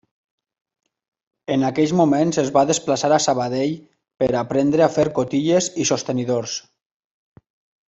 [1.55, 3.75] En aquells moments es va desplaçar a Sabadell
[4.23, 6.57] per aprendre a fer cotilles i sostenidors.